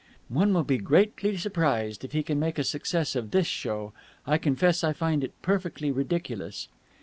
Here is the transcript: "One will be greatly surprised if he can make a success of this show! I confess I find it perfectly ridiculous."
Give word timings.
"One 0.29 0.51
will 0.51 0.63
be 0.63 0.79
greatly 0.79 1.37
surprised 1.37 2.03
if 2.03 2.11
he 2.11 2.23
can 2.23 2.39
make 2.39 2.57
a 2.57 2.63
success 2.63 3.15
of 3.15 3.29
this 3.29 3.45
show! 3.45 3.93
I 4.25 4.39
confess 4.39 4.83
I 4.83 4.93
find 4.93 5.23
it 5.23 5.39
perfectly 5.43 5.91
ridiculous." 5.91 6.67